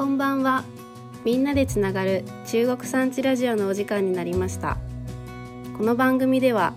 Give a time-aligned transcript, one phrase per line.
[0.00, 0.64] こんばんは。
[1.26, 4.78] みんなでつながる中国産地ラジオのお時間になりました。
[5.76, 6.72] この番組では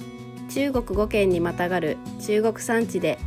[0.50, 3.18] 中国5県にまたがる中国産地で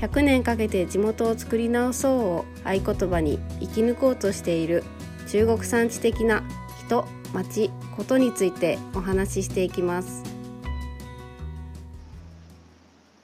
[0.00, 4.84] 100年かけて地元を作り直そうを合言葉に生き抜こうとしている
[5.26, 6.44] 中国産地的な
[6.86, 10.22] 人、町、ことについてお話ししていきます。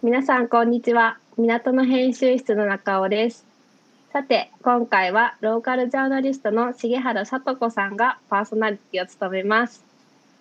[0.02, 1.20] 皆さんこんにちは。
[1.36, 3.47] 港の編集室の中尾です。
[4.18, 9.84] さて今回はローカルジャーナリストの重原さと子さんがパーソナリティを務めます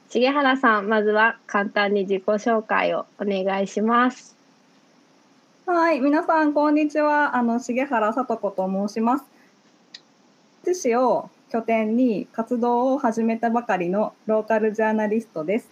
[0.09, 4.35] 重原さんまずは簡単に自己紹介をお願いします
[5.67, 7.35] はい、皆さんこんにちは。
[7.35, 9.25] あの重原さと子と申します。
[10.63, 15.69] 津市を拠点に活動を始めたばかりのローカルジャーナリストです。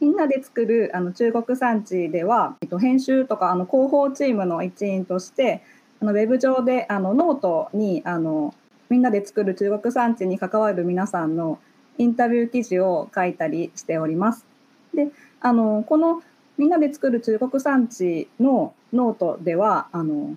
[0.00, 5.62] みんなで作るあの中国産地では、えっと、編集とかあの広報チームの一員として
[6.02, 8.52] あのウェブ上であのノートにあの
[8.88, 11.60] みんなで作る中国山地に関わる皆さんの
[11.96, 14.44] インタビュー記事を書いたりしております。
[14.92, 16.20] であのこの
[16.58, 20.36] みんなで作る中国山地のノートではあの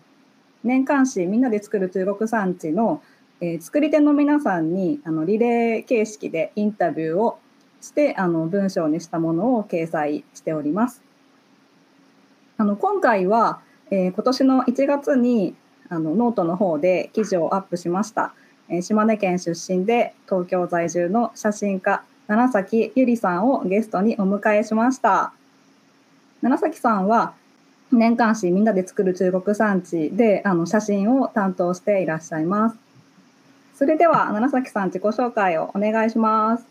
[0.63, 3.01] 年刊誌みんなで作る中国山地の、
[3.41, 7.39] えー、作り手の皆さんにあのリレー形式でインタビューを
[7.81, 11.01] してあの文章にしたものを掲載しております。
[12.57, 15.55] あの今回はえー、今年の1月に
[15.89, 18.33] あのノートの方で記事をアップしました、
[18.69, 25.31] えー、島根県出身で東京在住の写真家七咲友梨さんをゲストにお迎えしました。
[26.41, 27.33] 七咲さんは
[27.91, 32.77] 年刊誌みんなで作る中国山地であの写真を担当していらっしゃいます。
[33.75, 36.65] それでは七咲さん自己紹介をお願いします。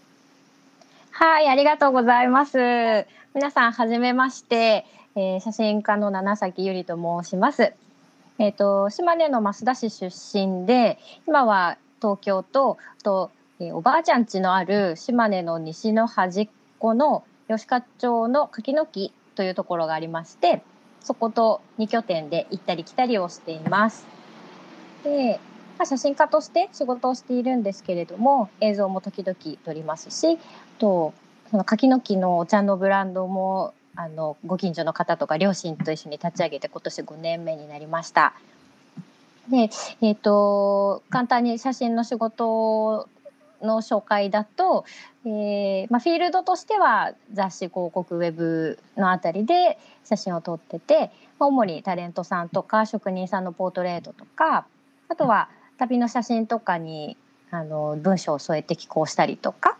[1.12, 3.06] はいありがとうございます。
[3.32, 4.84] 皆さんはじめまして。
[5.16, 7.72] えー、写真家の七崎ゆりと申します。
[8.38, 13.30] えっ、ー、と島根の増田市出身で今は東京とと、
[13.60, 20.62] えー、おばあちゃん家のある島根の西の端っこの吉川町の柿の木というところがありまして
[21.00, 24.06] そこと2拠点で行ったり来たりをしています。
[25.02, 25.38] で
[25.76, 30.38] まあ、写真家として仕事をしているんですけれども映像も時々撮りますし
[30.78, 31.12] と
[31.50, 38.34] その柿の木のお茶のブランドもあのご近所の方とか両親と一緒に立ち上げて今年5年目になりました。
[39.48, 43.08] で、えーと、簡単に写真の仕事
[43.60, 44.84] の紹介だと、
[45.26, 54.66] えーまあ、フィールドとしては雑誌広告ウェブのあたりで写真を撮ってて、主にタレントさんとか職人さんのポートレートとか
[55.08, 57.16] あとは旅の写真とかに
[57.50, 59.76] あの文章を添えて寄稿したりとか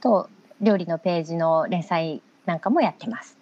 [0.00, 0.28] と
[0.60, 3.41] 料理のページの連載なんかもやってます。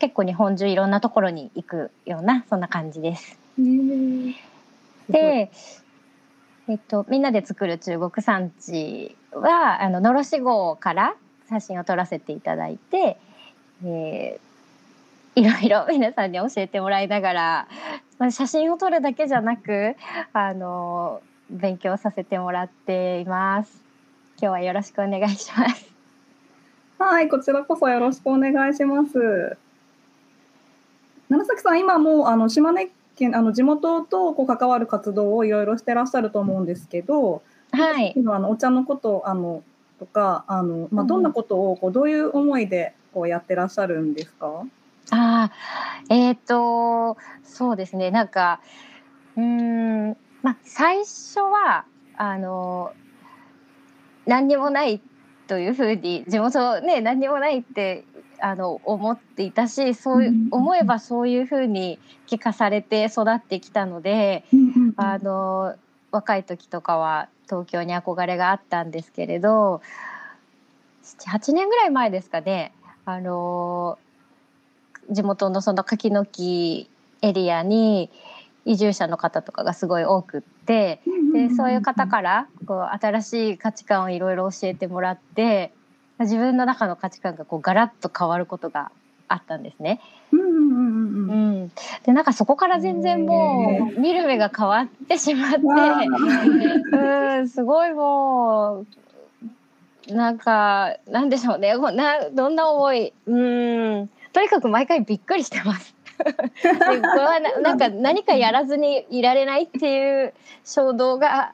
[0.00, 3.38] 結構日本中いろんなところに行くようなそんな感じです。
[5.08, 5.50] で、
[6.68, 11.14] えっと、みんなで作る中国産地はあののろし号から
[11.50, 13.18] 写真を撮らせていただいて、
[13.84, 17.68] えー、いろいろ 皆さんに教えてもらいながら、
[18.18, 19.96] まあ、写真を撮るだけじゃなく
[20.32, 23.82] あの勉強させてもらっています。
[24.40, 25.90] 今日はよろしくお願いします。
[26.98, 29.58] はい、こちらこそよろしくお願いします。
[31.30, 39.62] 楢崎さん、今もあの島根県あの地元とこう関わる活動をいろいろしてらっしゃると思うんですけど、はい、あのお茶のことあの
[40.00, 44.64] とかあの、まあ、どんなことをこうどういう思いでこうやってらっしゃるんですか？
[45.12, 45.50] あ
[46.08, 48.10] えっ、ー、とそうですね。
[48.10, 48.60] なんか
[49.36, 51.84] うんまあ最初は
[52.16, 52.92] あの
[54.26, 55.00] 何にもない
[55.46, 58.04] というふうに地元ね何にもないって
[58.42, 64.44] あの思っていたしそう思えばそういうふうに聞かされて育ってきたので、
[64.96, 65.74] あの
[66.10, 69.82] 若い時とかは東京に憧れがあったんですけれど
[71.20, 72.72] 78年ぐらい前ですかね
[73.04, 73.98] あの
[75.10, 76.88] 地元のその柿の木
[77.22, 78.10] エリアに
[78.64, 81.00] 移住者の方とかがすごい多くって
[81.32, 85.72] でそういう方からこう新しい価値観をいろいろ教えてもらって
[86.20, 88.90] 自分の中の価値観がこうガラッと変わることが
[89.28, 90.00] あったんですね。
[92.04, 95.58] でなんかそこから全然もう見る目が変わってしまって
[96.92, 98.84] うんすごいも
[100.08, 101.76] うなんかなんでしょうね。
[101.76, 103.12] などんな思い？
[103.26, 103.36] う
[104.02, 104.10] ん。
[104.32, 105.94] とにかく毎回びっくりしてます。
[106.62, 110.34] でななんか何かやらずにいられないっていう
[110.64, 111.52] 衝動が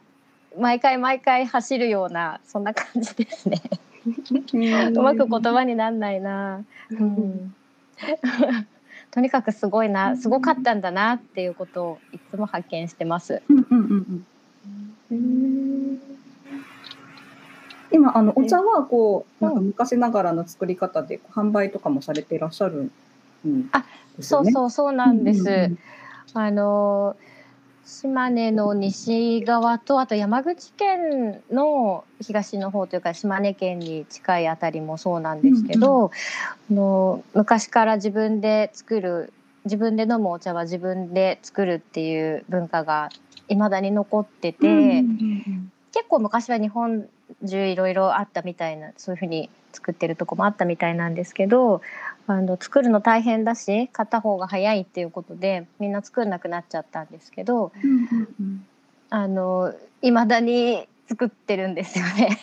[0.59, 3.61] 毎回毎回走るようなそんな感じですね。
[4.95, 6.65] うまく言葉になんないな。
[6.91, 7.55] うん
[9.11, 13.43] とにかくすごいなすごかったんだなっていうことをいつも発見してます。
[17.91, 22.91] 今あのお茶はこうなんか昔ながらの作り方で販売とかもされていらっしゃる
[23.47, 23.69] ん
[24.17, 24.51] ですよね。
[24.51, 25.41] そうそうそうなんです。
[25.41, 25.79] うんうんうん
[26.35, 27.17] あの
[27.87, 36.11] 島根の西側とあと山口県の東の方というか島根県に近いあたりもそうなんですけど、
[36.71, 39.33] あの昔から自分で作る
[39.65, 43.09] 自分で飲むお茶は自分で作るっていう文化が
[43.49, 45.73] 未だに残ってて、うんうんうん。
[45.93, 47.09] 結構昔は日本
[47.47, 51.83] 中いろいろあったみたいなそういうふうに作ってるとこもあったみたいなんですけど
[52.29, 57.73] あの作るの大変だし買った方が早いっていうことでみんな作んなくなっちゃったんですけど
[59.11, 62.39] あの未だに作ってるんですよね。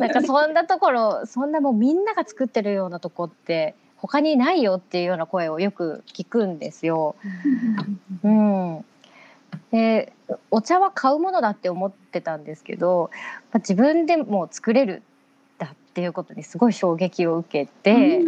[0.00, 7.16] なんかそんなところそんなもうみんなが作ってるようなとこって他にないよっていうような声をよく聞くんですよ。
[8.24, 8.84] うん、
[9.70, 10.12] で
[10.50, 13.10] お茶は買うものだって思ってたんですけど
[13.52, 15.02] まあ自分でも作れる
[15.96, 18.20] っていうことにすごい衝撃を受けて、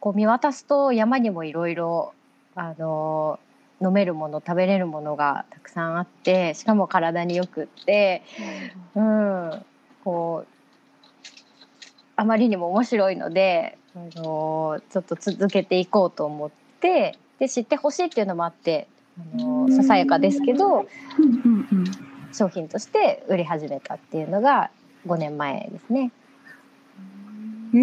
[0.00, 2.14] こう見渡すと山にもいろいろ
[2.54, 3.38] あの
[3.82, 8.22] 飲めるもの食べれるものがたくさんあってしかも体によくって、
[8.94, 9.64] うん、
[10.02, 10.48] こう
[12.16, 16.50] あまりにも面白いので、あのちょっと続けていこうと思っ
[16.80, 18.88] てで知ってほしいっていうのもあって、
[19.36, 20.86] あのささやかですけど
[21.18, 21.84] うんうん。
[22.32, 24.70] 商品として売り始めたっていうのが
[25.08, 26.12] 5年前ですね。
[27.74, 27.82] へえ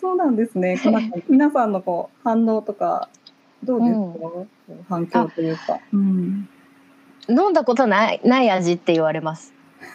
[0.00, 0.78] そうなんですね。
[1.28, 3.08] 皆さんのこう反応とか
[3.62, 5.78] どうですか、反響というか。
[5.92, 6.48] うん。
[7.28, 9.54] 飲んだことないない味って言われます。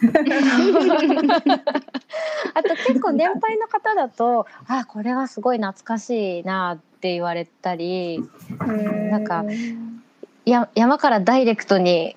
[2.54, 8.24] あと結構年配の方だと「あこれはすごい懐かしいな」って言われたり
[9.10, 9.44] なんか
[10.44, 12.16] や山からダイレクトに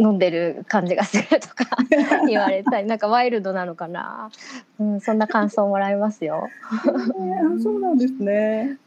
[0.00, 1.66] 飲んでる感じがするとか
[2.26, 4.30] 言われたりなんかワイルドなのかな、
[4.78, 6.48] うん、そんな感想もらいますよ。
[6.84, 8.78] えーあそうなんですね。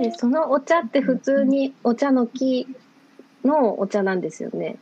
[0.00, 2.66] えそのお茶って普通にお茶の木
[3.44, 4.76] のお茶なんですよね。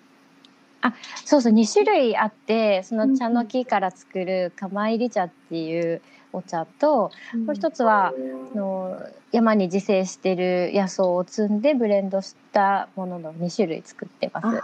[1.24, 6.02] そうそう2種類あってその茶の木から作る釜入り茶っていう
[6.34, 7.12] お茶と
[7.46, 9.00] もう一つはあの
[9.30, 14.58] 山に自生してる野草を摘んでブレンドしたものの2種類作ってまあす。
[14.58, 14.62] あ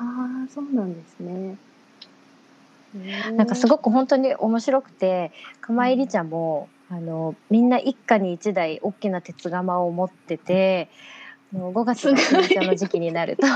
[0.53, 1.57] そうなんですね。
[3.37, 5.31] なんかすごく本当に面白くて
[5.61, 10.89] 釜入り茶もあのみんな一家に一台大きな鉄釜を持ってて
[11.55, 13.47] あの5月の新茶の時期になると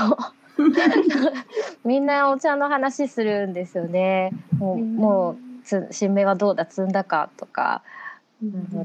[1.83, 4.31] みんなお茶の話するんですよね。
[4.57, 7.81] もうもうつ新芽はどうだ摘んだかとか、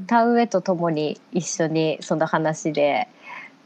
[0.07, 3.09] 田植えとともに一緒にその話で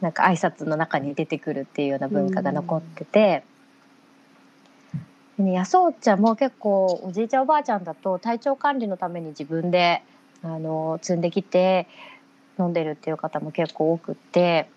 [0.01, 3.45] なんか挨拶の中に出てくるっていうような文化が残ってて。
[5.37, 10.03] でね野草茶も結構おじいちゃんおばあちゃんだと体調管理のために自分で
[10.45, 11.89] あの摘んできて
[12.57, 14.69] 飲んでるっていう方も結構多くって。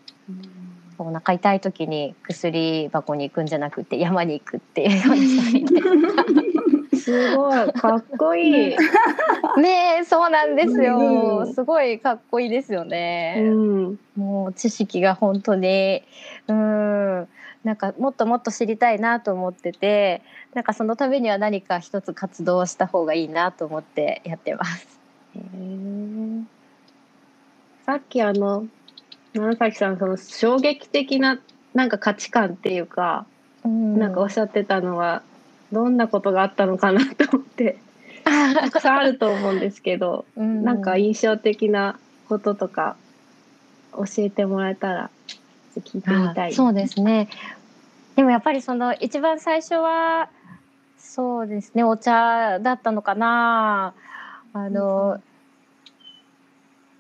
[1.00, 6.32] お腹痛い時に薬箱に行くんじゃなくて山に行くっていうようなて
[7.08, 8.78] すごいかっこいい。
[9.62, 13.40] ねえそうなんですうんよすごいかっこいいですようね。
[13.40, 13.98] ん。
[14.18, 16.04] もう知識が本当に
[16.50, 17.28] うん
[17.64, 20.22] なんかもっともっと知りたいなと思ってて
[20.54, 25.00] なんかそのためには何か一つ活動をした方がいいなと思ってやってます。
[25.34, 26.44] へー
[27.86, 28.68] さっきあの
[29.32, 31.40] 長崎さんその衝撃的な
[31.74, 33.26] なんか価値観っていうか、
[33.64, 35.22] なんかおっしゃってたのは
[35.72, 37.78] どんなことがあったのかなと思って
[38.24, 40.64] たくさんあると思うんですけど、うん。
[40.64, 42.96] なんか印象的なこととか
[43.94, 45.10] 教えてもらえたら
[45.76, 46.52] 聞いてみたい。
[46.52, 47.30] あそうですね。
[48.16, 50.30] でもやっぱりその一番最初は
[50.98, 53.94] そうですねお茶だったのかな。
[54.54, 55.22] あの、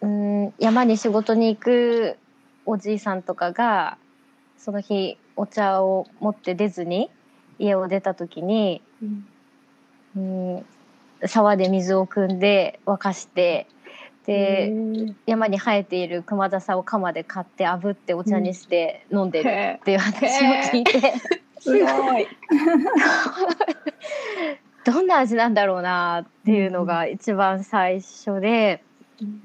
[0.01, 2.17] うん、山に仕事に行く
[2.65, 3.97] おじいさんとかが
[4.57, 7.09] その日お茶を持って出ずに
[7.59, 9.27] 家を出た時に、うん。
[10.15, 10.19] う
[10.59, 10.65] ん、
[11.27, 13.67] 沢で水を汲んで沸かして
[14.27, 14.73] で、
[15.25, 21.13] 山に生えている熊笹を鎌で買って炙ってお茶にして飲んでるへっていう話を聞いて、
[21.59, 22.27] すごい。
[24.83, 28.83] どんな味なんだろうなっていうのが一番最初で、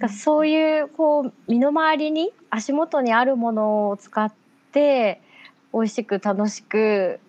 [0.09, 4.33] そういうこう身の回りに足元にあるものを使っ
[4.73, 5.21] て
[5.73, 7.21] 美味しく楽しく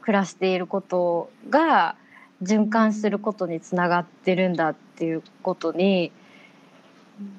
[0.00, 1.96] 暮らしていることが
[2.42, 6.12] 循環することにつながってるんだっていうことに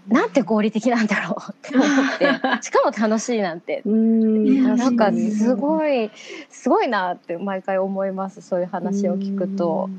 [0.08, 1.88] なんて合理的なんだろうって思っ
[2.20, 2.26] て
[2.62, 6.12] しかも楽しいなんてうんなんかすごい
[6.50, 9.90] すごいなって毎回思いますそういう話を聞くと。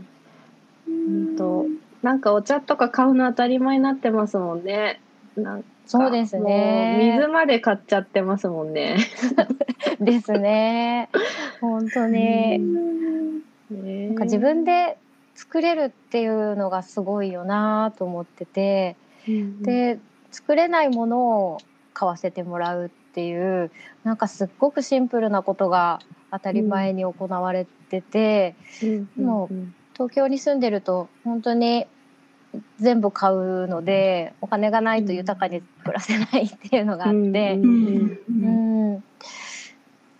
[0.86, 1.66] うんと
[2.02, 5.00] なんかお茶とか買うの当たり前になってますもんね。
[5.36, 7.14] なんかそうですね。
[7.16, 8.96] 水まで買っちゃってますもんね。
[10.00, 11.10] ですね。
[11.60, 12.58] 本当に。
[13.70, 14.08] ね。
[14.08, 14.96] なんか自分で
[15.34, 18.96] 作れるっていうのがすごいよなと思ってて。
[19.26, 19.98] で
[20.32, 21.58] 作れないものを
[21.94, 23.70] 買わせてもらうっていう
[24.02, 26.00] なんかすっごくシンプルなことが
[26.32, 29.24] 当たり前に行われてて、うん。
[29.24, 29.48] も
[29.94, 31.86] 東京に住んでると本当に
[32.78, 37.22] 全部買うのでお金がないと豊かに暮らせないっていうのがあって、う
[37.66, 38.18] ん。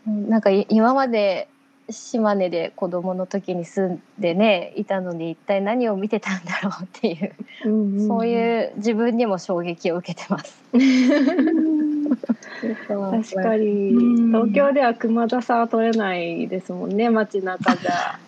[0.06, 0.28] うん。
[0.28, 1.48] なんかい今まで
[1.90, 7.34] 島根で子供の時に住んでねいたのに一体何を見てたんだろうっていう、
[7.64, 10.62] うんそういう自分にも衝撃を受けてます。
[12.62, 13.90] 確かに。
[13.90, 14.26] うん。
[14.28, 18.18] 東京では熊田さは取れないですもんね街中じゃ。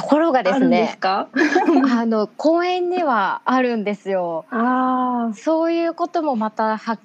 [0.00, 1.28] ところがですあるんですねか？
[1.92, 4.44] あの公園にはあるんですよ。
[4.50, 6.98] ああ、そういうこともまたは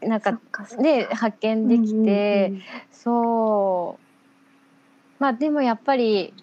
[0.00, 0.38] なんか
[0.78, 5.22] ね発見できて、うんうんそう。
[5.22, 6.34] まあでもやっぱり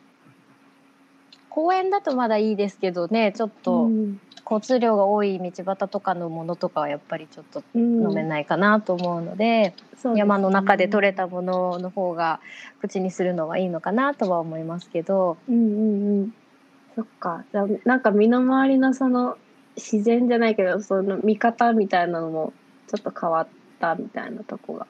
[1.49, 12.39] 公園だとまだいいですけどねちょっうとん交通量が多い道端とかのものとかはやっぱりちょっとうん飲めないかなと思うので、そうですね山の中で採れたものの方が
[12.81, 16.31] 口にするのはいいのかなとは思いますけど、うんうんうん。
[16.95, 17.43] そっか。
[17.51, 19.37] じゃあなんか身の回りのその
[19.75, 22.53] 自然じゃないけどその見方みたいなのも
[22.87, 23.47] ちょっと変わっ
[23.79, 24.87] たみたいなとこが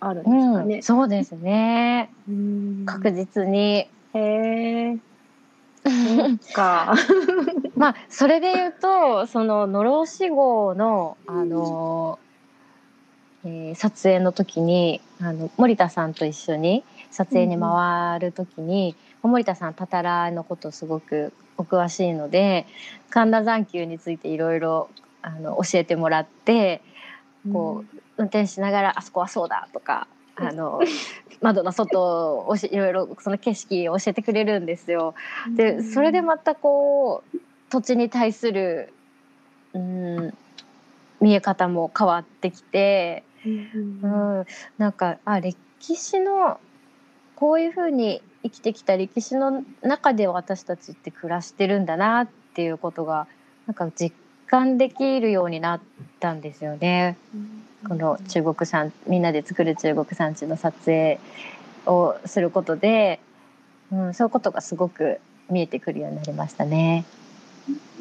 [0.00, 0.82] あるんですかうんね。
[0.82, 3.86] そうですねうん確実に。
[4.12, 4.96] へえ。
[5.84, 6.94] そっか。
[7.80, 12.18] まあそれで言うとその「のろし号の」あの、
[13.42, 22.66] えー撮影の時にあの森田さんと一緒に撮影に回る時に、森田さんたたらのことすごくお詳しいので
[23.08, 24.90] 神田残丘についていろいろ
[25.22, 26.82] あの教えてもらって
[27.50, 30.06] こう、運転しながら「あそこはそうだ」とか。
[30.36, 30.80] あの
[31.42, 32.00] 窓の外
[32.46, 35.14] をいろいろその景色を教えてくれるんですよ。
[35.54, 37.38] でそれでまたこう
[37.70, 38.92] 土地に対する
[39.72, 40.34] うん
[41.20, 44.46] 見え方も変わってきて、うんうん、
[44.78, 46.58] なんかあ歴史の
[47.36, 53.26] こういうふうに生きてきた歴史の中で私たちって暮らしてるんだなっていうことが
[53.66, 54.14] なんか実
[54.46, 55.80] 感できるようになっ
[56.18, 57.16] たんですよね。
[57.86, 61.18] この中国産みんなで作る中国産地の撮影
[61.86, 63.20] をすることで、
[63.90, 67.04] うん、そういうことがすごく見えてくるようになりましたね。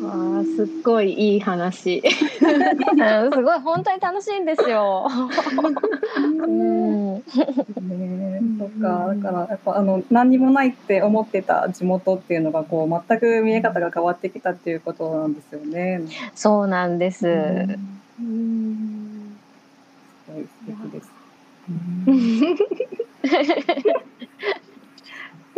[0.02, 1.98] わあすっごいいい話。
[1.98, 5.08] うんすごい本当に楽しいんですよ。
[6.18, 7.24] うん、ね
[8.58, 16.02] そっかだからやっぱあの何にもないって思ってた地元っていうのがこう全く見え方が変わってきたっていうことなんですよね。
[16.36, 17.28] そうなんです。
[17.28, 19.38] うん
[20.26, 21.12] すごい素敵です。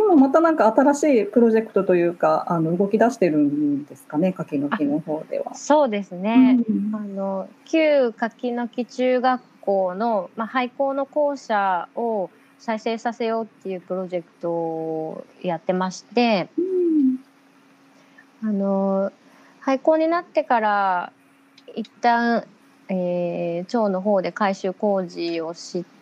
[0.02, 5.54] 今またなんか新しいプロジェクトというかあの動き出してるんですかね柿の木の方では。
[5.54, 6.58] そうですね。
[6.68, 16.48] うんあの旧柿の木中学校の、まあ、廃校の校舎を再生させようっていうプロジェクトをやってまして
[18.42, 19.10] あの
[19.60, 21.12] 廃校になってから
[21.74, 22.44] 一旦、
[22.88, 26.01] えー町の方で改修工事をして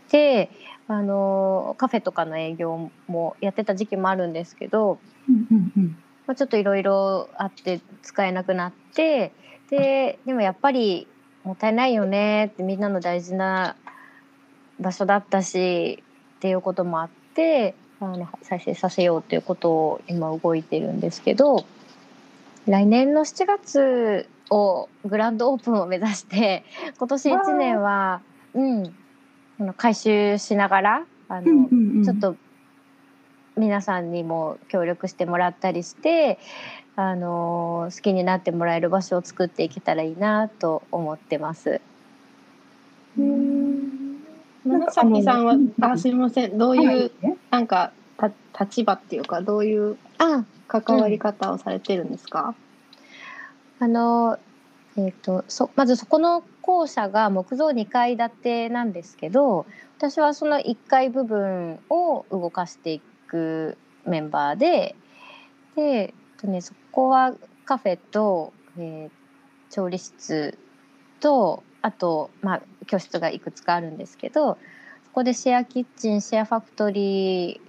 [0.89, 4.99] あのカフェとかの営業もやってた時期もあるんですけど、
[5.29, 5.97] うんうんうん。
[6.27, 9.33] まあ、ちょっといろいろあって使えなくなって
[9.69, 11.07] ででもやっぱり
[11.45, 13.77] もったいないよねってみんなの大事な
[14.81, 16.03] 場所だったし
[16.37, 21.65] っていうこともあってあの再生させようっていうことを今動いてるんですけど
[22.67, 26.65] 来年の7月をグランドオープンを目指して
[26.99, 28.23] 今年1年は、
[28.55, 28.95] うん、
[29.61, 31.69] あの回収しながらあの、
[32.03, 32.35] ちょっと
[33.57, 36.39] 皆さんにも協力してもらったりして、
[36.97, 41.81] あの好きになってもらえる場所を作っていけたらいいなと思ってます。
[44.65, 46.57] 長崎さんはあすみません。
[46.57, 47.13] どういうはい。
[47.51, 48.31] なんかた
[48.65, 52.55] 立場っていうかどういうあ、関わり方をされてるんですか？
[53.79, 54.39] あの
[54.97, 59.67] えっ、とそまずそこの校舎が木造2階建てなんですけど、
[59.99, 64.95] 私はその1階部分を動かしていくメンバーで、
[65.77, 69.21] で、とねそこはカフェと、えー
[69.71, 70.59] 調理室
[71.21, 74.59] とあと、まあ、教室がいくつかあるんですけど
[75.05, 77.61] そこでシェアキッチンシェアファクトリー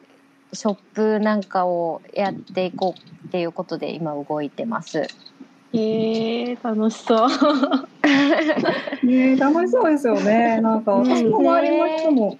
[0.53, 5.07] ショップなんかをやっていこうっていうことで今動いてます。
[5.73, 7.29] えー、楽しそう。
[9.05, 10.59] ね楽しそうですよね。
[10.61, 12.37] なんか私の周りの人も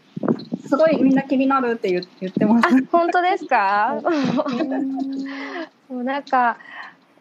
[0.68, 2.68] すごいみんな気になるって言言ってます。
[2.68, 4.02] あ本当ですか？
[5.90, 6.58] もう なんか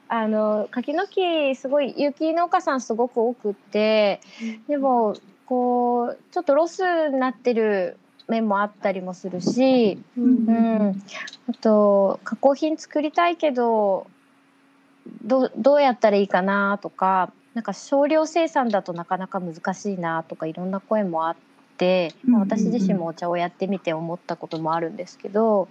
[0.09, 4.21] あの柿の木すごい有機農家さんすごく多くって
[4.67, 5.14] でも
[5.47, 7.97] こうちょっとロスになってる
[8.29, 11.02] 面もあったりもするし、うん、
[11.49, 14.07] あと加工品作りたいけど
[15.25, 21.37] どうどうやったらいいかなとかなんか少量生産だとなかなか難しいなとかいろんな声もあっ
[21.78, 25.69] て、まあ、私自身もお茶をやってみて思ったこともあるんですけど、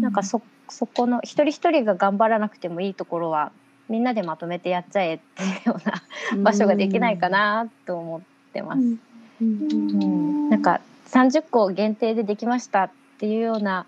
[0.00, 3.52] なんかそそこの一人一人が頑張らなくてもいいところは
[3.88, 8.20] みんなでまとめてやっちゃえっていうような場所ができないかなと思っ
[8.52, 8.80] てます。
[8.80, 13.86] うんなんか30個限定でできましたっていうような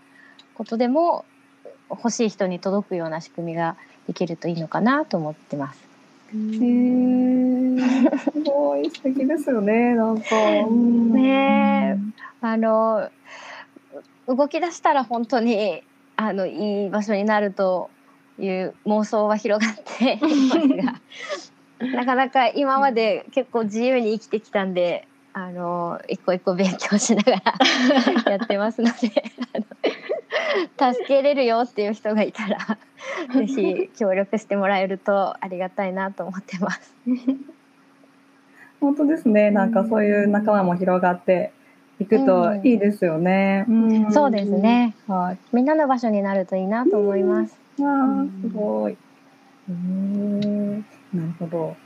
[0.54, 1.24] ことでも
[1.88, 5.80] 欲しい人に届くような仕組みができるといいのかなと思ってます。
[6.32, 9.94] へーすごい素敵ですよね。
[9.94, 10.26] なんか。
[10.68, 11.98] うんね
[12.40, 13.08] あの
[14.26, 15.82] 動き出したら本当に
[16.16, 17.90] あのいい場所になると
[18.38, 29.32] いう妄想は広がっていますが なかなか今まで結構自由に生きてきたんであの一個一個勉強しながらやってますので
[30.92, 32.58] 助けれるよっていう人がいたら
[33.34, 36.94] ぜひ協力してもらえるとありがたいなと思ってます。
[38.80, 39.50] 本当ですね。
[39.50, 41.52] なんかそういう仲間も広がって
[41.98, 43.64] いくといいですよね。
[43.68, 44.50] んそうです。
[44.50, 45.38] ねはい。
[45.52, 47.58] みんなの場所になるといいなと思います。
[47.80, 48.92] わあ、すごい。
[48.92, 50.82] へー
[51.14, 51.76] なるほど。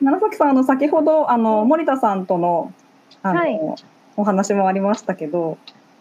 [0.00, 2.72] 楢崎さん、あの先ほどあの森田さんとの
[3.22, 3.60] あの、はい
[4.16, 5.56] お話もありましたけど、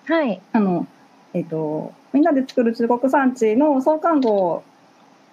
[0.05, 0.87] はい、あの
[1.33, 4.63] えっ、とみんなで作る中国産地の創刊号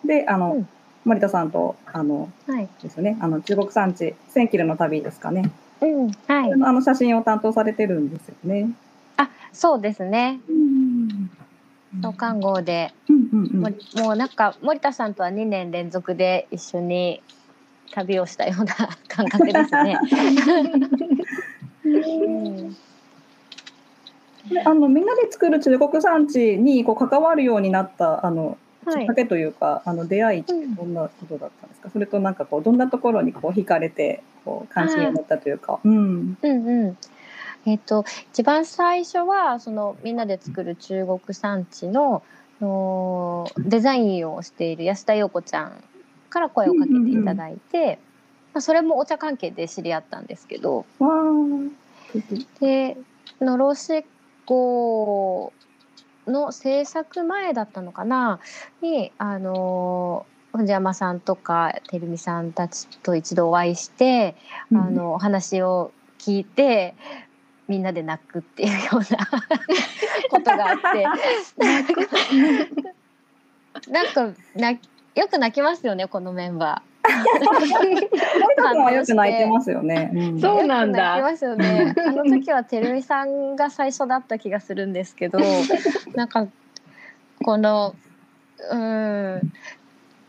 [0.04, 0.68] であの、うん
[1.06, 3.16] 森田さんとあのはい、ですよね。
[3.20, 5.52] あの中国産地千キロの旅ですかね。
[5.80, 6.52] うん、はい。
[6.52, 8.70] あの写真を担当されてるんですよね。
[9.16, 10.40] あ、そうですね。
[10.48, 11.30] うん
[12.02, 17.22] 創刊号で、うんうんうんもうなんか森田さんとは2年連続で一緒に
[17.92, 18.74] 旅をしたような
[19.06, 19.96] 感覚ですね。
[21.84, 22.76] うんで
[24.64, 29.00] あのみんなで作る中国産地にこう関わるようになったあのはい。
[29.00, 29.14] きっか。
[29.14, 35.80] けというか、あの出会いってどんなことだったんですか、それとなんかこうどんなところにこう惹かれてこう関心を持ったというか。
[35.84, 36.38] うん。
[36.40, 36.66] うん。
[36.66, 36.96] うん。
[37.66, 42.22] えっ、と一番最初はそのみんなで作る中国産地の
[42.60, 45.72] のデザインをしている安田陽子ちゃん
[46.30, 47.98] から声をかけていただいて、
[48.54, 50.86] まあそれもお茶関係で知り合ったんですけど、
[52.60, 52.96] で
[53.40, 54.04] のロシ
[54.46, 55.52] 号
[56.26, 58.40] の制作前だったのかな？
[58.80, 64.36] にあの藤山さんとかてるみさんたちと一度お会いして、
[64.72, 66.94] あのお話を聞いて
[67.68, 69.02] みんなで泣くっていうような
[70.30, 71.06] ことがあって。
[73.90, 74.78] なんかなよ
[75.28, 76.95] く泣きますよねこのメンバ森田さん
[78.82, 80.10] はよく泣いてますよね。
[80.14, 80.66] うんそうー。
[80.66, 81.94] なんだ泣きますよね。
[81.96, 85.38] あの時はてるみさんが最初だった気がするんですけど
[86.14, 86.46] なんか
[87.44, 87.94] この
[88.70, 89.52] うん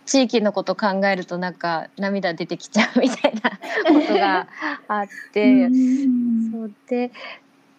[0.05, 3.51] 地域のこと考えるとなんか涙出てきちゃうみたいな
[3.93, 4.47] ことが
[4.87, 5.65] あって。
[5.65, 7.11] うんそうで、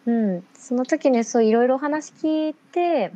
[0.07, 3.13] うん、その時にそういろいろお話聞いてね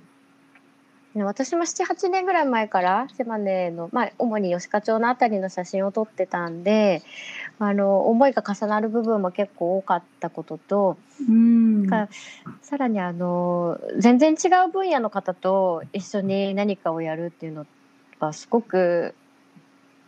[1.14, 7.03] 私も78年ぐらい前から島根の、まあ、主に吉賀町のあたりの写真を撮ってたんで
[7.59, 10.96] あの思いが重なる部分も結構多かったことと
[11.29, 12.09] うんか
[12.62, 17.66] さらにあの全然違う分野の方と一緒に何かをやるっていうの
[18.18, 19.14] はすごく、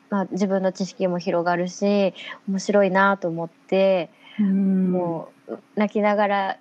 [0.09, 2.15] まあ、自分の知識も広がるし
[2.49, 4.11] 面白いなと思って。
[4.41, 6.59] うんもう泣きながら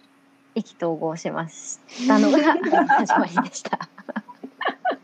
[0.55, 2.37] 意気投合しましたのが
[2.87, 3.89] 始まりでした。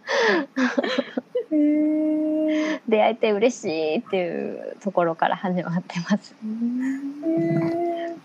[2.87, 6.35] 出会えて嬉しいっていうところから始まってます。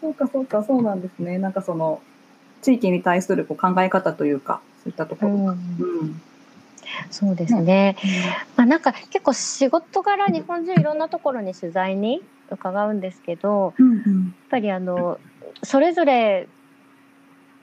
[0.00, 1.38] そうかそうかそうなんですね。
[1.38, 2.00] なんかその
[2.62, 5.32] 地域に対するこう考え方というかそういったところ。
[5.32, 6.20] うん
[7.10, 7.96] そうですね。
[8.56, 14.04] まあなんか結構仕事柄日本中いろんなところに取材に伺うんですけど、うんうんやっ
[14.50, 15.18] ぱりあの
[15.62, 16.46] それぞれ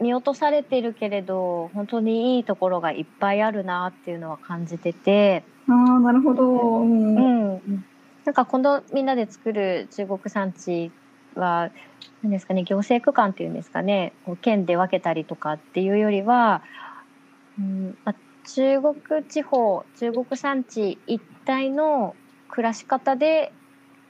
[0.02, 5.44] 見落とされてるけれど本当にいいところがいっぱいあるなっていうのは感じてて。
[5.68, 6.44] ああなるほど。
[6.44, 7.86] うんうん、
[8.26, 10.92] なんかこのみんなで作る中国産地
[11.36, 11.70] は
[12.24, 16.64] 何ですかね行政区間っていうんですかねこう県で分けたりとかっていうよりは、
[17.60, 18.16] うんまあ、
[18.48, 22.16] 中国地方中国産地一帯の
[22.50, 23.54] 暮らし方で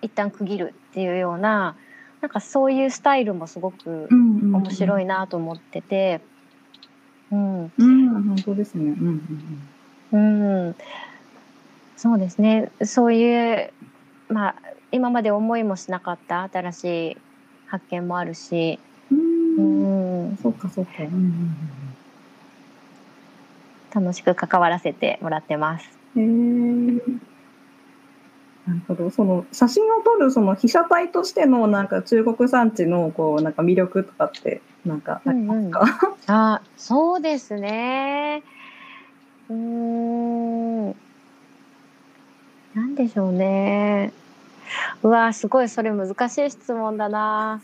[0.01, 1.75] 一旦区切るっていうような
[2.21, 5.03] なんかそういうスタイルもすごく面白い。
[5.03, 6.21] いなと思ってて、
[7.31, 8.83] うん、うん、本当ですね。
[8.99, 9.67] うん
[10.11, 10.75] うんうん、
[11.97, 12.71] そうですね。
[12.83, 13.73] そういう、
[14.27, 14.55] まあ、
[14.91, 17.17] 今まで思いもしなかった新しい
[17.65, 18.79] 発見もあるし、
[19.11, 19.15] う。
[19.15, 20.91] うんん、そうか、そうか。
[20.99, 21.55] うんうん
[23.93, 25.89] 楽しく関わらせてもらってます。
[26.15, 26.95] うん。
[26.95, 27.30] へえ。
[28.67, 29.09] なるほど。
[29.09, 35.85] その写真を撮るその被写体としてのなんか中国産地のこうなんか魅力とかってなんかありますか？
[36.27, 38.43] あ、そうですね。
[39.49, 40.95] うーん、
[42.75, 44.13] なんでしょうね。
[45.03, 47.61] うわ、すごいそれ難しい質問だな。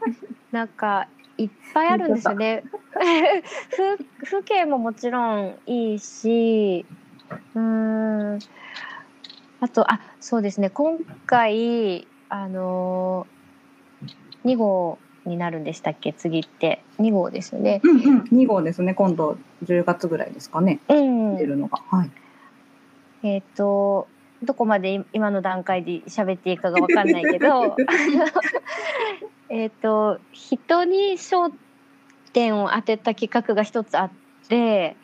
[0.50, 1.06] なんか
[1.36, 2.64] いっぱいあるんですよね。
[3.70, 6.84] ふ風景ももちろんいいし、
[7.54, 8.38] うーん。
[9.60, 16.12] あとあそうですね今回あのー、2号になるんでしたっけ？
[16.12, 17.80] 次って2号ですよね。
[17.84, 18.24] うんうん。
[18.30, 18.94] 二号ですね。
[18.94, 20.80] 今度10月ぐらいですかね。
[20.88, 21.78] うん出るのが。
[21.90, 22.10] はい。
[23.22, 24.08] えっ、と
[24.42, 27.76] どこまでい今の段階で喋っていいかがわかんないけど
[29.50, 31.52] えっと人に焦
[32.32, 34.10] 点を当てた企画が一つあっ
[34.48, 34.96] て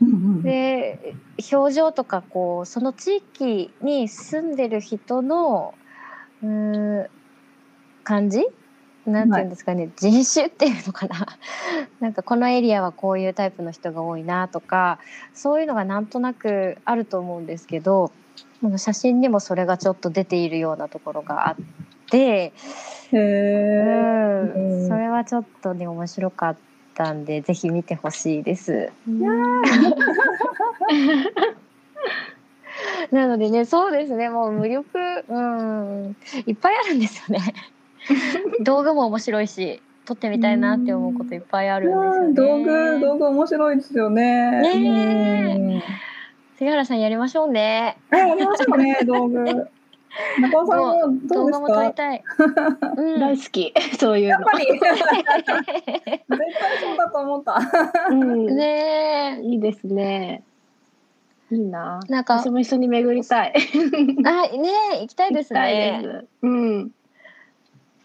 [0.00, 0.42] うんうん。
[0.42, 1.14] で
[1.52, 5.74] 表情とかこうその地域に住んでる人の
[6.42, 7.10] う
[8.04, 8.44] 感じ？
[9.06, 11.26] なんていうんですかね、人種っていうのかな。
[12.00, 14.98] なんかこのエリアはこういうタイプの人が多いなとか
[15.34, 18.12] そういうのがなんとなくあると思うんですけど
[18.76, 21.56] 写真にもそれがちょっと出ているようなところがあっ
[22.10, 22.52] て、
[23.12, 23.18] へ
[24.42, 26.73] うんそれはちょっとね面白かった
[27.12, 28.90] んでぜひ見てほしいです。
[33.12, 37.54] なのでねそうですねもう無力うんいっぱいあるんですよね。
[38.60, 42.64] 道具も面白いし撮ってみたいなって思うこといっぱいあるんですよね。
[42.64, 44.60] 道具道具面白いですよね。
[44.60, 45.82] ね
[46.56, 47.96] 杉原さんやりましょうね。
[48.12, 49.68] え、やりましょうね、道具。
[50.40, 51.90] 中尾さんもどうですか？
[51.92, 52.22] たい。
[52.96, 54.58] うん大好き そういうのやっぱ。
[54.58, 54.66] り。
[54.66, 56.22] 絶対
[56.80, 57.58] そうだと思った。
[58.10, 60.42] うんねえいいですね。
[61.50, 62.00] いいな。
[62.08, 63.54] なんか私も一緒に巡りたい。
[64.24, 66.00] あねえ行きたいですね。
[66.02, 66.26] です。
[66.42, 66.90] うん。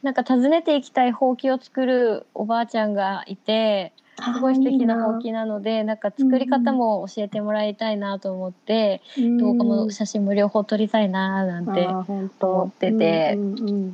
[0.04, 9.02] なんか訪ねていきたいほうきを作るおばあちゃんがいてすごい素敵なほうきなのでなんか作り方も教えてもらいたいなと思って、
[9.40, 12.64] 動画も写真も両方撮りたいななんて思当。
[12.66, 13.34] ってて。
[13.36, 13.94] うんうんうん。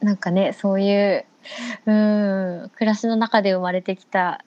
[0.00, 1.24] なんかねそういう
[1.86, 4.44] うん暮らしの中で生まれてきた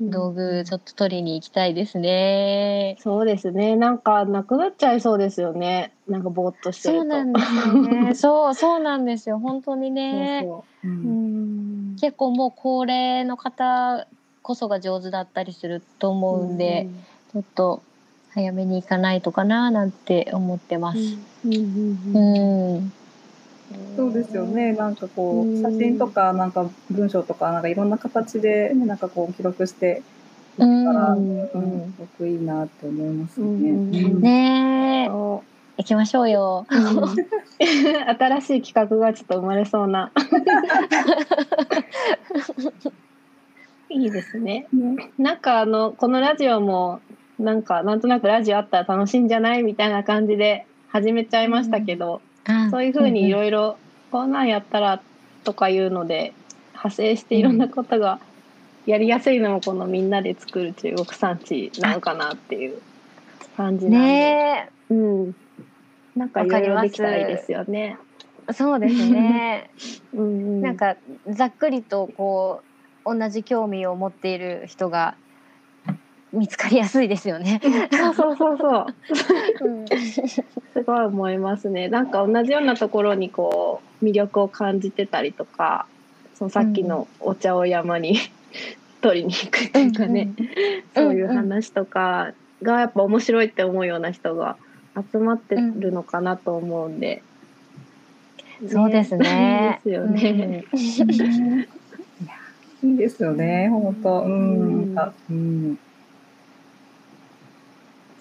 [0.00, 2.96] 道具ちょっと取りに行きたいですね。
[3.00, 3.76] そうですね。
[3.76, 5.92] なんかなくなっちゃいそうですよね。
[6.06, 7.00] なんかぼーっとしてると。
[7.00, 8.14] そうなんですよね。
[8.14, 10.38] そうそうなんですよ本当にね。
[10.42, 10.88] うそうそう。
[10.88, 11.96] うんん。
[11.96, 14.06] 結構もう高齢の方
[14.42, 16.88] こそが上手だったりすると思うんで、
[17.32, 17.82] ちょっと
[18.30, 20.98] 早めに行かないとかななんて思ってます。
[21.44, 21.62] うんうん
[22.14, 22.92] ううんん、
[23.96, 24.72] そうですよね。
[24.72, 25.62] なんかこううん。
[25.62, 30.02] 写真とかなんか文章とかなんかいろんな形でねなんかこう記録して
[30.58, 33.46] いうんったら、ううんん、すごくいいなって思いますね。
[33.70, 34.20] うん。
[34.20, 35.42] ね行
[35.84, 36.66] きましょうよ。
[36.70, 36.82] ううん。
[37.60, 40.10] 新しい企画がちょっと生まれそうな。
[43.90, 44.66] いいですね。
[45.18, 47.00] なんかあのこのラジオも
[47.38, 49.62] なんかなんとなくラジオあったら楽しいんじゃない？
[49.62, 52.20] みたいな感じで始めちゃいましたけど、
[52.70, 53.76] そういうふうにいろいろ
[54.10, 55.02] こんなんやったら
[55.44, 56.32] とかいうので
[56.72, 58.20] 派生していろんなことが
[58.86, 62.80] やりやすいのもこのみんなで作る中国産地なのかなっていう
[63.56, 65.34] 感じなんで、ねうん、
[66.16, 67.98] なんかいろいろできたらいいですよね。
[68.48, 69.70] えそうですね。
[70.14, 70.96] うんうん、なんか
[71.28, 72.62] ざっくりとこ
[73.04, 75.16] う同じ興味を持っている人が
[76.32, 77.60] 見つかりやすいですよね。
[77.90, 78.86] そうそうそうそう
[79.66, 80.42] うんす
[80.84, 81.88] ごい思いますね。
[81.88, 85.86] なんか同じようなところにこう魅力を感じてたりとか、
[86.34, 88.18] そのさっきのお茶を山に
[89.00, 90.30] 取りに行くっていうかね、
[90.94, 94.56] そういう話とかがやっぱ面白いって思うような人が
[95.12, 97.22] 集まってるのかなと思うんで。
[98.70, 99.80] そうですね。
[99.84, 100.64] いいですよね。
[102.82, 103.68] いいですよね。
[103.70, 104.22] 本当。
[104.22, 104.96] うん。
[105.30, 105.78] うん。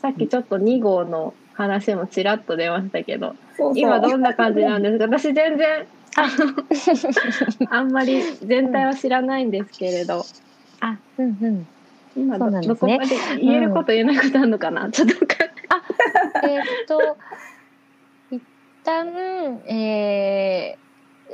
[0.01, 3.79] さっきちょっと2号の話もちらっと出ましたけどそうそう。
[3.79, 5.05] 今どんな感じなんですか？
[5.19, 10.23] 私全然あの あんまり全体は知らないんですけれど。
[10.79, 11.67] あ、うんうん。
[12.15, 12.97] 今ど,、そうなんですね。
[12.97, 15.47] どこまで言えること言えないことあるのかな、ちょっとわかん。
[16.43, 17.17] ないえーっと
[18.31, 18.41] 一
[18.83, 19.07] 旦、
[19.67, 20.87] えー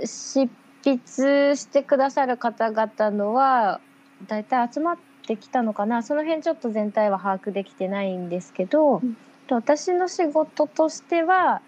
[0.06, 0.50] 執
[0.84, 3.80] 筆してくださる方々のは
[4.28, 5.02] だいたい集まって
[5.38, 6.04] きたのかな？
[6.04, 9.18] その辺ちょっと全体は把握できてないんですけど、うん。
[9.48, 11.62] と私の仕事としては、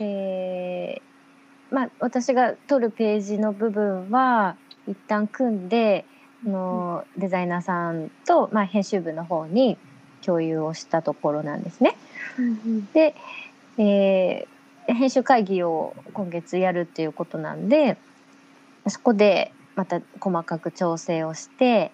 [0.00, 6.04] えーまあ、私が撮るページの部分は一旦組んで、
[6.46, 9.76] あのデザイナーさんと、まあ、編集部の方に
[10.22, 11.96] 共有をしたところなんですね。
[12.92, 13.14] で、
[13.78, 14.48] えー
[14.90, 17.98] 編集会議を今月やるっていうことなんで
[18.86, 21.92] そこでまた細かく調整をして、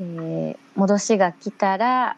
[0.00, 2.16] えー戻しが来たら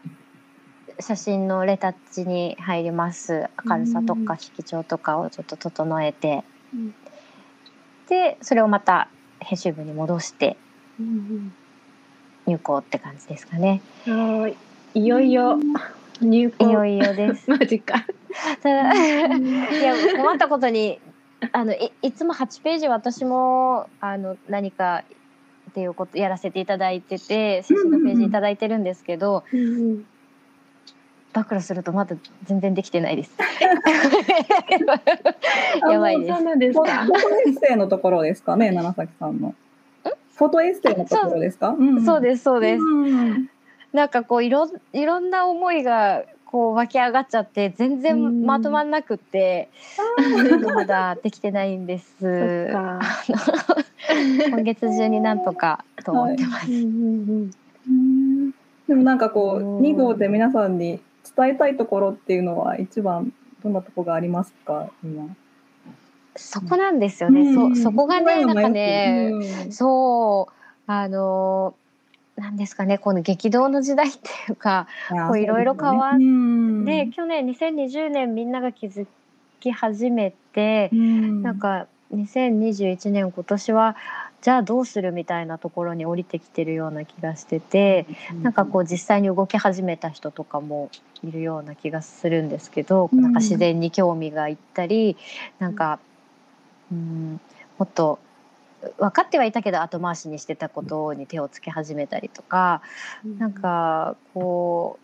[1.01, 6.43] 写真のレタッチに入ります明るさとか色調とかをちょっと整えて、
[6.75, 6.95] うん
[8.09, 10.57] でそれをまた編集部に戻して
[12.47, 13.83] 入稿って感じですかね。
[14.07, 14.49] は
[14.95, 15.59] いいよいよ
[16.21, 17.49] 入校いよいよです。
[17.53, 18.07] マジか
[18.63, 20.99] ただいや困ったことに
[21.53, 25.05] あのいいつも8ページ私もあの何か
[25.69, 29.45] っていうことやらせていただいてて写真のページいただいてるんですけど、
[31.35, 33.37] 暴露するとまだ全然できてないです。
[35.91, 36.33] やばいです。
[36.35, 37.05] そうなんですフォか？
[37.05, 38.57] フォトエッセイのところですか？
[38.59, 39.55] ね、七崎さんの。
[40.35, 41.77] フォトエッセイのところですか？
[42.05, 42.21] そう。
[42.21, 42.83] でですそうです。
[42.83, 43.51] うん
[43.93, 49.71] なんかこういろいろんな思いがこう湧き上がっちゃって全うん然まとまんなくって
[50.75, 52.71] まだできてないんです。
[54.09, 56.73] 今月中になんとかと思ってます。
[56.73, 57.51] うん
[58.89, 59.79] でもなんかこうん。
[59.79, 61.01] う2号で皆さんに
[61.37, 65.29] 伝えたいところっていうのは一番どんなところがありますか今？
[66.37, 67.41] そこなんですよね。
[67.43, 67.77] うん。
[67.77, 69.73] そそこがねなんかね、うん。
[69.73, 70.53] そう
[70.87, 71.75] あの
[72.37, 76.85] なんですかねこの激動の時代っていうか、こういろいろ変わっうん。
[76.85, 79.07] で去年2020年みんなが気づ
[79.61, 81.43] き始めて、うん。
[81.43, 83.97] なんか2021年今年は
[84.41, 88.07] じゃあどうするみたいなところに降りてきてるような気がしてて、
[88.43, 90.91] なんかこう実際に動き始めた人とかも
[91.25, 93.21] いるような気がするんですけど、うん。
[93.21, 95.17] なんか自然に興味がいったり
[95.59, 95.99] なんか、
[96.93, 97.41] うん、
[97.79, 98.21] もっと
[98.99, 102.81] 分かってはいたけど後回しにしてたことに手をつけ始めたりとか、
[103.39, 104.99] なんかこ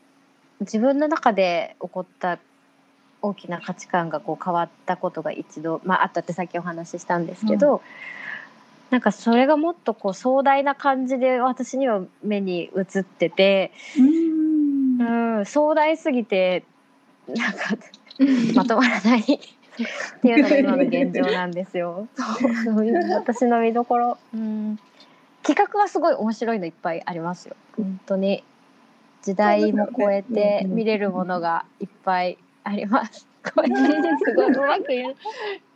[0.61, 2.39] う自分の中で起こった
[3.25, 7.83] 大きな価値観がこう変わったことが一度、まあ、あったってさっきお話ししたんですけど、
[8.91, 15.39] なんかそれがもっとこう壮大な感じで私には目に映ってて、うん。
[15.39, 16.65] うん、壮大すぎて
[17.27, 17.77] なんか
[18.55, 22.07] まとまらないっていうのが今の現状なんですよ。
[22.17, 22.85] そう
[23.15, 24.79] 私の見どころ、うん、
[25.43, 27.57] 企画はすごい面白いのいっぱいありますよ。
[27.77, 28.45] 本当に。
[29.25, 33.27] 時代も超えて見れるものがいっぱいあります。
[33.55, 35.15] ごめんすごいうまく言う。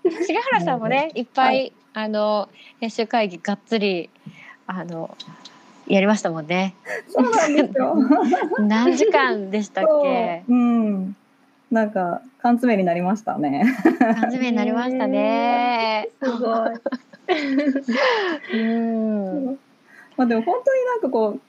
[0.05, 2.49] 重原さんもねいっぱい、はあの
[2.81, 4.11] 編集会議がっつり
[4.67, 5.17] あの
[5.87, 6.75] やりましたもんね。
[7.09, 7.97] そうなんですよ。
[8.61, 10.45] 何時間でしたっけ？
[10.47, 11.17] そううん。
[11.71, 13.65] なんか缶詰になりましたね。
[13.99, 16.09] 缶詰になりましたね。
[16.23, 16.71] すごい
[18.53, 19.59] うん。
[20.17, 21.41] まあでも本当になんかこう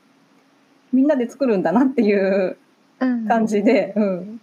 [0.91, 2.57] みんなで作るんだなっていう
[3.27, 4.41] 感じで、うん、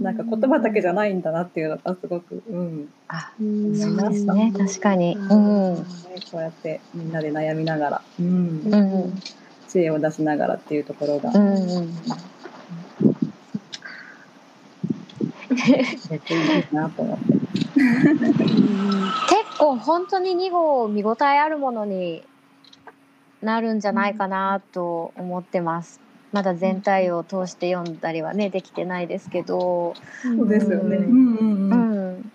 [0.00, 4.52] なんか言葉だけじゃないんだなっていうのがすごく、うん、あ、うんそうですね。
[4.56, 5.16] 確かに。
[5.16, 5.76] うん。
[6.30, 8.76] こうやってみんなで悩みながら、うんう
[9.08, 9.22] ん。
[9.68, 11.46] 知恵を出しながらっていうところが、うん。
[11.46, 11.94] うん。
[16.10, 17.36] めっちゃいいなと思って。
[17.74, 22.22] 結構本当に2号見応えあるものに
[23.42, 26.03] なるんじゃないかなと思ってます。
[26.34, 30.96] まだ全体を通して読んだりはねできてないですけど、そうですよね。
[30.96, 32.18] ううんうんううん。
[32.18, 32.32] ん、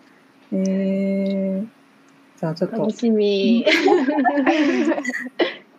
[0.53, 1.67] えー、
[2.39, 2.77] じゃあちょっと。
[2.77, 3.65] 楽しみ。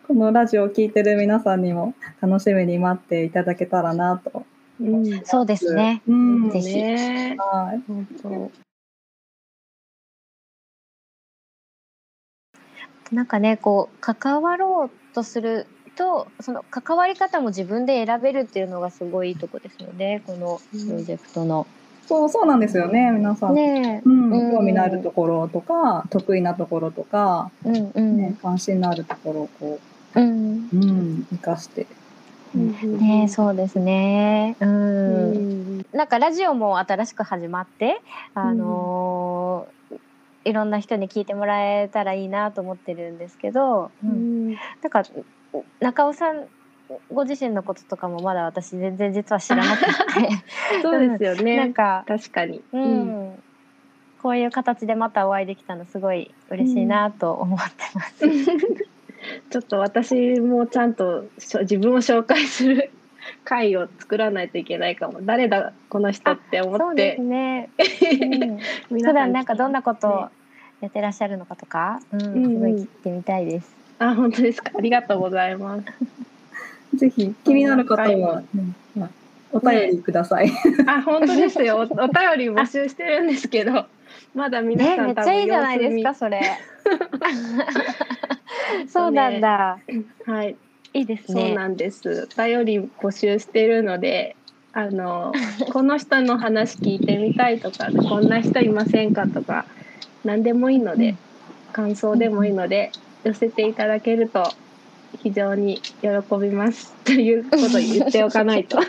[0.07, 4.45] このラジオを聞いてる皆さんにも楽しみに待っていただけたらなと。
[4.79, 5.25] うん。
[5.25, 6.03] そうですね。
[6.07, 6.75] うん、ぜひ。
[6.75, 7.81] ねはい。
[7.87, 8.51] 本当。
[13.11, 15.65] なんかねこう関わろうとする
[16.01, 21.67] とその関わり方も自分で選べるっていうのがすごいいいとこですよねこのプロジェクトの。
[22.07, 23.53] そうそうなんですよね皆さん。
[23.53, 29.79] ねうん、うん興味のあるところとか得意なところとか、え、うんうんね、関心のあるところをこ
[30.15, 31.85] うん、う、うん、生かして。
[32.53, 34.57] ねえそうですね。
[34.59, 35.31] うん。
[35.31, 38.01] うんなんかラジオも新しく始まって、
[38.33, 39.99] あのー
[40.43, 45.03] いろんな人に聞いてもらえたらいいなと思ってるんですけど、うんなんか
[45.79, 46.47] 中尾さん
[47.13, 49.91] ご自身のこととかもまだ私全然実は知らなくて
[50.81, 51.57] そうですよね。
[51.57, 52.61] なんか、確かに。
[52.73, 53.43] うん
[54.21, 58.27] こういう形でまたお会いできたのすごい嬉しいなと思ってます。
[59.49, 61.25] ちょっと私もちゃんと
[61.61, 62.91] 自分を紹介する
[63.43, 65.21] 会を作らないといけないかも。
[65.23, 67.21] 誰だこの人って思ってそうです。
[67.23, 67.69] ね。
[68.91, 70.29] うん普段なんかどんなこと
[70.81, 73.80] やってらっしゃるのかとか、うん、すんうんごい聞いてみたいです。
[74.01, 74.71] あ、本当ですか？
[74.77, 75.79] ありがとうございま
[76.93, 76.97] す。
[76.97, 78.41] ぜひ気になる方は、
[79.53, 80.51] お便りください。
[80.87, 81.77] あ、本当ですよ。
[81.77, 81.97] おお便
[82.37, 83.85] り募集してるんですけど、
[84.33, 86.41] まだ皆ね、さん多分めっちゃいいじゃないですか、それ。
[88.89, 89.77] そうなんだ。
[90.25, 90.55] はい、
[90.93, 91.55] いいですそうね。
[91.55, 92.27] なんです。
[92.37, 94.35] お便り募集してるので、
[94.73, 95.31] あの
[95.71, 99.65] この人の話聞いてみたいとか、こんな人いませんかとか、
[100.23, 101.15] 何でもいいので、
[101.73, 102.91] 感想でもいいので
[103.23, 104.43] 寄せていただけると
[105.21, 106.07] 非常に喜
[106.39, 108.79] びます ということを言っておかないと。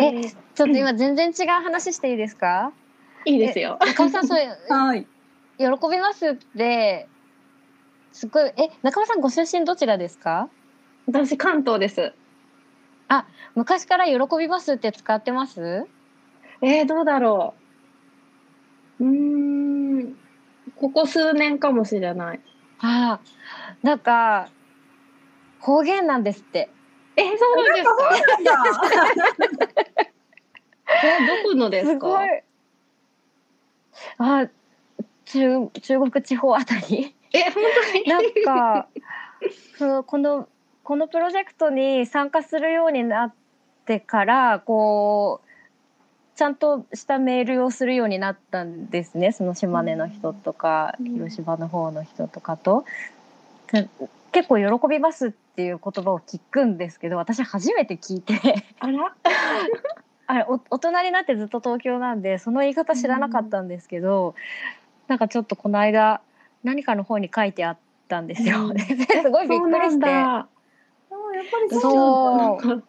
[0.00, 2.72] え、ちょっと今全然違う話していいですか？
[3.24, 3.78] いいですよ。
[3.80, 5.06] 中尾さん、それはい。
[5.58, 7.08] 喜びますって。
[8.12, 10.48] すごい、え、中尾さんご出身どちらですか？
[11.06, 12.12] 私関東です。
[13.54, 15.86] 昔から喜びますって使ってます？
[16.62, 17.52] えー、どうだろ
[18.98, 19.04] う。
[19.04, 19.71] うーん、
[20.82, 22.40] ここ数年かもしれない。
[22.80, 23.26] ああ、
[23.84, 24.48] なんか
[25.60, 26.68] 方言なんですって。
[27.14, 27.96] えー、そうなんですか。
[31.04, 31.92] えどこのですか？
[31.94, 32.28] すごい。
[34.18, 34.48] あ、
[35.24, 37.14] 中中国地方あたり。
[37.32, 38.04] え、本当に？
[38.08, 38.88] なんか
[39.78, 40.48] そうこの
[40.82, 43.34] このプロジェクトに参加するようになっ
[43.86, 45.48] てからこう
[46.34, 52.84] ちゃんとしたメールをするようになったんですねその島根の人とか、うん広島の方の人とかと。
[53.72, 53.88] で
[54.32, 59.14] 結構喜びますっていう言葉を聞くんですけど私初めて聞いてあら？
[60.26, 64.34] あれお大人になってずっと東京なんでその言い方知らなかったんですけど、
[65.08, 66.22] なんかちょっとこの間
[66.64, 68.68] 何かの方に書いてあったんですよ。
[68.68, 70.06] うん すごいびっくりして。
[70.08, 70.46] やっ
[71.50, 72.86] ぱりそうなんか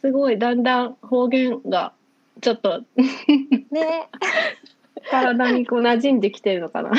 [0.00, 1.92] すごいだんだん方言が
[2.44, 2.82] ちょっと
[3.70, 4.10] ね、
[5.10, 6.90] 体にこう馴染んできてるのかな。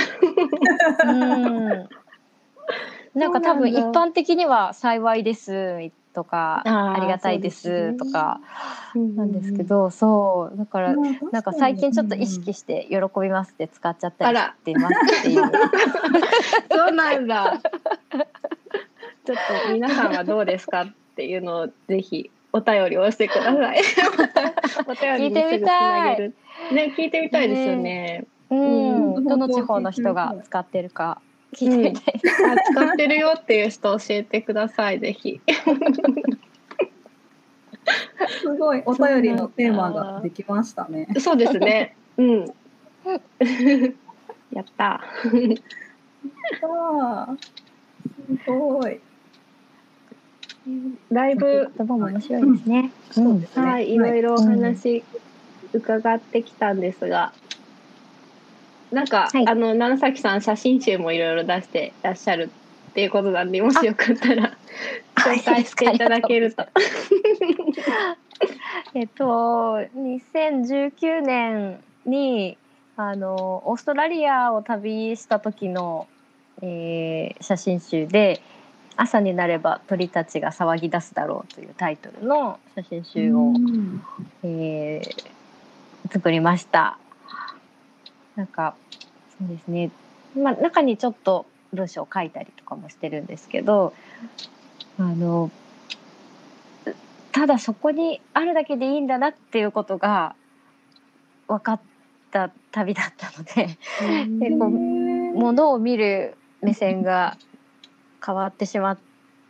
[1.06, 1.90] うん。
[3.14, 8.42] なんか多分一般的には幸いですとかありがたいですとか
[8.96, 15.44] ななんですけど、そうだからなんか最近ちょっと意識して喜びますって使っちゃったりしてますっていう。
[16.72, 17.62] そうなんだ。
[19.26, 23.82] ちょっと皆さんはどうですかっていうのをぜひお便りをしてください。
[24.88, 26.34] お便りにすぐつなげる。
[26.72, 28.24] ね、聞いてみたいですよね。
[28.50, 31.20] うん、うんどの地方の人が使ってるか
[31.54, 32.22] 聞いてみたい。
[32.50, 35.42] あ使ってるよっていう人教えてください、ぜひ。
[38.40, 41.10] すごいお便りのテーマができましたね。
[41.20, 41.98] そうですね。
[42.16, 42.46] うん。
[44.54, 45.02] やった。
[46.64, 47.38] あー
[48.46, 49.02] すごい。
[51.12, 52.92] だいぶ、言葉も面白いですね。
[53.18, 53.66] うんですね。
[53.66, 55.04] はい、いろいろお話
[55.74, 57.34] 伺ってきたんですが、
[58.92, 59.48] なんか、はい。
[59.48, 62.50] あの七崎さん写真集もいろいろ出してらっしゃる
[62.92, 64.58] っていうことなんで、もしよかったら
[65.16, 66.66] 紹介していただけると。
[68.94, 72.58] えっと2019年に
[72.98, 76.08] あのオーストラリアを旅した時の、
[76.62, 78.42] えー写真集で
[78.98, 84.04] 「朝になれば鳥たちが騒ぎ出すだろう」というタイトルの写真集を、うん。
[84.44, 85.36] えー
[86.12, 86.98] 作りました。
[88.36, 88.76] なんか
[89.38, 89.92] そうですね、
[90.38, 93.94] まあ、中にちょっと文章を書いたりとかもしてるんですけど
[95.00, 95.50] あの
[97.32, 100.36] ただそこにあるだけでいいんだなっていうことが
[101.48, 101.82] 分かっ
[102.32, 103.78] た旅だったので
[104.46, 107.38] 結構ものを見る目線が
[108.26, 108.98] 変わってしまっ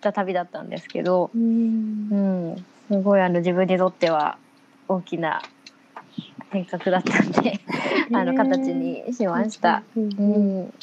[0.02, 4.38] た旅だったんですけど、うん、すごいあの自分にとっては
[4.88, 5.42] 大きな
[6.50, 7.60] 変革だったんで
[8.14, 9.84] あの形にしました。
[9.96, 10.74] うん、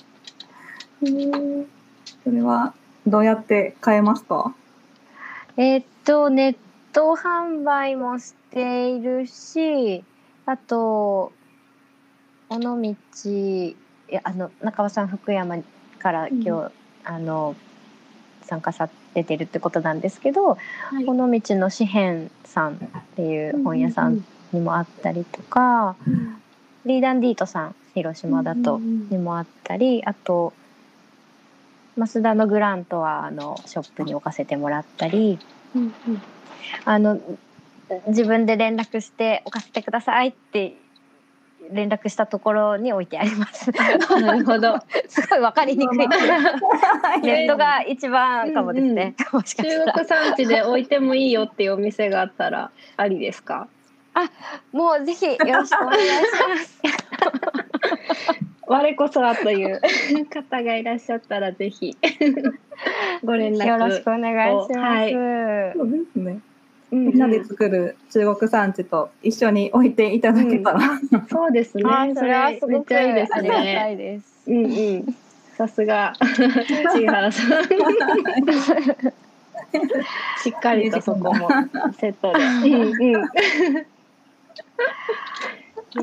[2.25, 2.75] それは
[3.07, 4.55] どうやって変えますか
[5.57, 6.57] えーっとネッ
[6.93, 10.05] ト販売もしているし
[10.47, 11.33] あと
[12.49, 12.77] 尾道
[13.31, 13.77] い
[14.09, 15.57] やあの中尾さん福山
[15.99, 16.73] から今日、
[17.05, 17.55] あの
[18.43, 20.57] 参加されてるってことなんですけど
[21.01, 21.05] 「い。
[21.05, 22.79] この道の詩編さん」っ
[23.17, 25.97] ていう本屋さんにもあったりとか、
[26.85, 30.53] リーダンディートさん広島だとにもあったり、あと
[31.97, 35.39] 増田のグラントはあのショップに置かせてもらったり
[35.75, 36.23] うんうん。
[36.85, 37.21] あの
[38.07, 40.77] 自分で連絡して置かせてくださいって
[41.71, 43.71] 連絡したところに置いてあります。
[43.71, 44.79] なるほど。
[45.09, 45.99] すごいわかりにくい。
[45.99, 49.15] ネットが一番かもですね。
[49.19, 49.41] 中
[49.93, 53.69] 国産地で置いてもいいよっていうお店があったらありですか？
[54.73, 56.09] もうぜひよろしくお願いし
[56.49, 56.81] ます。
[58.67, 59.81] 我こそはという
[60.31, 61.97] 方がいらっしゃったらぜひ
[63.25, 64.79] ご連絡よろしくお願いします。
[64.79, 65.13] はい
[65.75, 66.39] そうですね。
[66.93, 70.81] うんみんなで作る中国産地と一緒に置いていただけたら、
[71.29, 71.83] そうですね。
[72.15, 73.93] それはすごくいいですありがたね。
[73.95, 74.35] いです。
[74.47, 74.69] うんう
[74.99, 75.17] ん。
[75.57, 76.13] さすが
[76.93, 77.63] 千原さん。
[80.43, 81.49] しっかりとそこも
[81.99, 82.45] セットで。
[82.69, 83.25] うんうん。
[83.25, 83.29] あ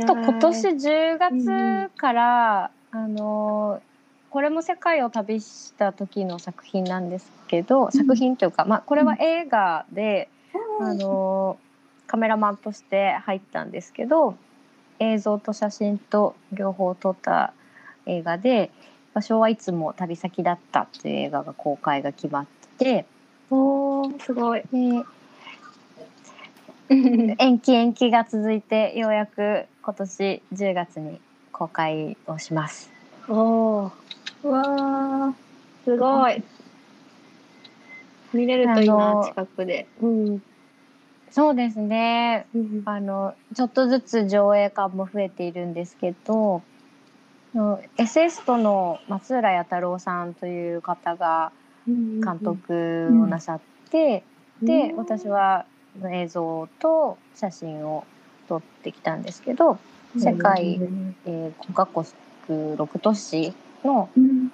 [0.06, 3.80] と今年10月から、あの
[4.32, 10.30] これも世界を旅した時の作品なんですけど、作品というか、まあ、これは映画で、
[10.80, 11.58] あの
[12.08, 14.36] カメラマンとして入ったんですけど
[15.00, 17.54] 映像と写真と両方撮った
[18.06, 18.72] 映画で
[19.14, 22.46] 「場所はいつも旅先だった」という映画が公開が決まっ
[22.78, 23.06] て
[23.50, 24.64] おーすごい。
[24.72, 25.04] で
[27.38, 31.22] 延期延期が続いてようやく今年10月に
[31.52, 32.90] 公開をします。
[33.28, 33.92] おー
[34.44, 35.34] うわ
[35.84, 36.42] すごい。
[38.34, 39.88] 見れるといいあなの近くで。
[40.02, 40.42] うん。
[41.32, 42.48] そうですね。
[42.54, 46.62] うんあのちょっとずつ上映館も増えているんですけど
[47.98, 51.52] エセイストの松浦弥太郎さんという方が
[51.88, 53.60] 監督をなさっ
[53.90, 54.24] て、
[54.62, 55.66] で私は
[56.12, 58.06] 映像と写真を
[58.48, 59.80] 撮ってきたんですけど
[60.18, 60.80] 世界、
[61.26, 62.06] えー、5カ国
[62.48, 63.54] 6都市
[63.84, 64.52] のうん。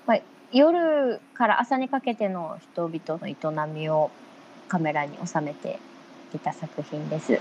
[0.51, 4.09] 夜から朝にかけての人々の営みを
[4.69, 5.79] カメラに収めて
[6.35, 7.39] いた作品です。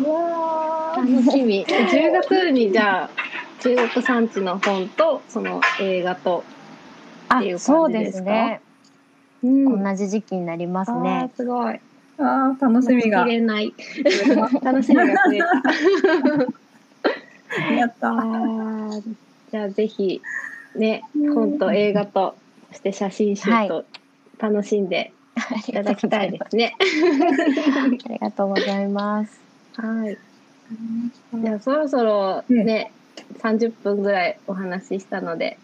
[0.00, 1.64] うわ楽しみ。
[1.68, 3.10] 10月にじゃあ
[3.62, 6.44] 中国産地の本とその映画と。
[7.28, 7.74] あっていう感じですか？
[7.74, 8.60] そうですね。
[9.42, 11.36] うん同じ時期になりますあねー。
[11.36, 11.80] すごい。
[12.18, 13.74] あー楽しみがれない。
[14.62, 15.38] 楽しみが増え
[17.58, 17.74] た。
[17.74, 19.02] やったあー
[19.50, 20.20] じゃあぜひ
[20.76, 22.36] ねうん本と映画と
[22.70, 23.84] そして写真集はいと
[24.38, 25.15] 楽しんであ
[25.68, 26.74] いただきたいですね。
[27.84, 29.40] ありがとうございます。
[29.76, 30.18] はい。
[31.42, 32.90] じゃあそろそろね、
[33.38, 35.58] 30分ぐらいお話ししたので、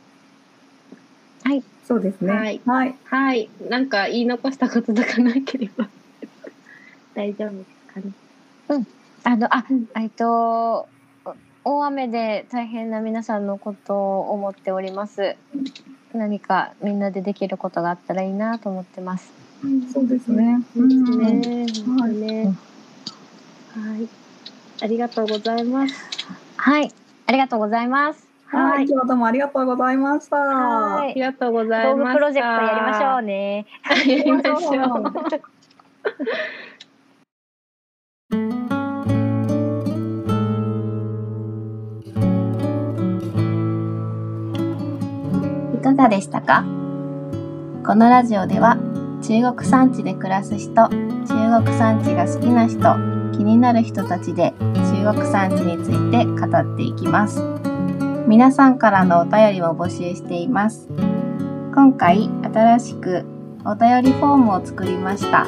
[1.45, 1.63] はい。
[1.85, 3.51] そうですねはいはいはい。
[3.69, 5.89] なんか言い残したこととかなければ
[7.15, 8.01] 大丈夫ですか
[8.79, 8.87] ね？
[9.25, 10.89] あのあうんえっと
[11.65, 15.37] 大雨で大変な皆さんのことを思っております。
[16.13, 19.42] 何かみんなでできることがあったらいいなと思ってます。
[19.93, 21.67] そうですねそうんね。
[21.87, 22.57] 本当ね。
[23.75, 24.09] はい。
[24.83, 25.95] ありがとうございます。
[26.57, 26.93] はい、
[27.27, 28.27] ありがとうございます。
[28.47, 30.37] はい、今日はどうもありがとうございました。
[30.37, 32.13] はありがとうござい道ます。
[32.13, 33.67] 具プロジェクトやりましょうね。
[33.89, 33.95] や
[34.25, 34.53] りましょ
[34.99, 35.03] う。
[45.77, 46.65] いかがでしたか？
[47.87, 48.77] このラジオでは
[49.23, 52.79] 中国産地で暮らす人、中国産地が好きな人、
[53.33, 57.41] 気になる人たちで中国産地について語っていきます。
[58.27, 60.89] 皆さんからのお便りも募集しています。
[61.73, 63.25] 今回新しく
[63.65, 65.47] お便りフォームを作りました。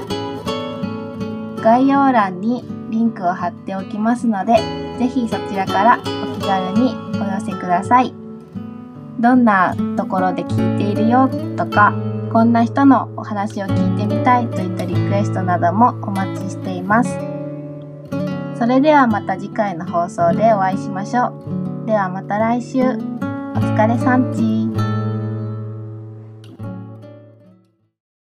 [1.61, 4.55] 概要欄にリンクを貼っておきますので、
[5.01, 8.15] ぜひそちらからお気軽にお寄せください。
[9.19, 11.93] どんなところで聞いているよとか、
[12.35, 17.17] こんな人のお話を聞いてみたいといったリクエストなどもお待ちしています。
[18.59, 21.27] それではまた次回の放送でお会いしましょ
[21.85, 21.87] う。
[21.87, 22.81] ではまた来週。
[22.81, 24.74] お疲れさんち。